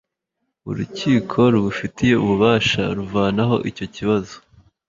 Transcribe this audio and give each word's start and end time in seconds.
urukiko 0.69 1.37
rubifitiye 1.53 2.13
ububasha 2.23 2.81
ruvanaho 2.97 3.55
icyo 3.69 3.85
kibazo 3.95 4.35